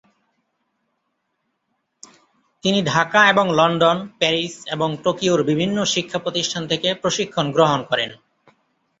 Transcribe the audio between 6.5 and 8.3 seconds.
থেকে প্রশিক্ষণ গ্রহণ করেন।